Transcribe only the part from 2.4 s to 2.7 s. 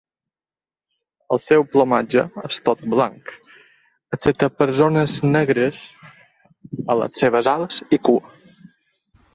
és